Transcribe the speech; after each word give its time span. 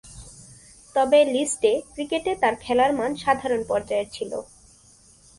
তবে, 0.95 1.19
list 1.25 1.61
A 1.65 1.83
ক্রিকেটে 1.93 2.31
তার 2.41 2.55
খেলার 2.55 2.91
মান 2.93 3.11
সাধারণ 3.15 3.61
পর্যায়ের 3.67 4.07
ছিল। 4.11 4.31